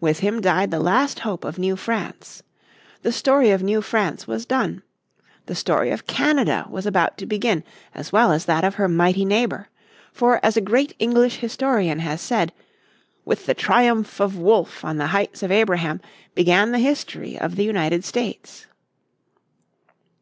With 0.00 0.20
him 0.20 0.40
died 0.40 0.70
the 0.70 0.80
last 0.80 1.18
hope 1.18 1.44
of 1.44 1.58
New 1.58 1.76
France. 1.76 2.42
The 3.02 3.12
story 3.12 3.50
of 3.50 3.62
New 3.62 3.82
France 3.82 4.26
was 4.26 4.46
done. 4.46 4.80
The 5.44 5.54
Story 5.54 5.90
of 5.90 6.06
Canada 6.06 6.66
was 6.70 6.86
about 6.86 7.18
to 7.18 7.26
begin 7.26 7.62
as 7.94 8.10
well 8.14 8.32
as 8.32 8.46
that 8.46 8.64
of 8.64 8.76
her 8.76 8.88
mighty 8.88 9.26
neighbour. 9.26 9.68
For 10.10 10.40
as 10.42 10.56
a 10.56 10.62
great 10.62 10.94
English 10.98 11.36
historian 11.36 11.98
has 11.98 12.22
said, 12.22 12.54
"With 13.26 13.44
the 13.44 13.52
triumph 13.52 14.22
of 14.22 14.38
Wolfe 14.38 14.86
on 14.86 14.96
the 14.96 15.08
Heights 15.08 15.42
of 15.42 15.52
Abraham 15.52 16.00
began 16.34 16.72
the 16.72 16.78
history 16.78 17.38
of 17.38 17.56
the 17.56 17.64
United 17.64 18.06
States." 18.06 18.66